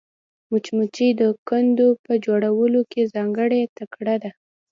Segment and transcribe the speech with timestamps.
[0.51, 4.31] مچمچۍ د کندو په جوړولو کې ځانګړې تکړه ده